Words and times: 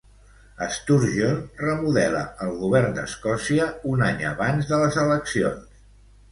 Sturgeon 0.77 1.37
remodela 1.65 2.23
el 2.47 2.57
govern 2.63 2.97
d'Escòcia 2.97 3.69
un 3.93 4.05
any 4.09 4.27
abans 4.33 4.73
de 4.75 4.85
les 4.85 5.01
eleccions. 5.07 5.89